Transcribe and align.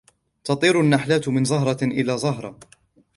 تطير 0.43 0.81
النحلات 0.81 1.29
من 1.29 1.43
زهرة 1.43 1.77
إلى 1.83 2.17
زهرة. 2.17 2.59